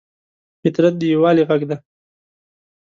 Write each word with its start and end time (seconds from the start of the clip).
فطرت 0.63 0.93
د 0.99 1.01
یووالي 1.11 1.43
غږ 1.49 1.61
دی. 1.69 1.77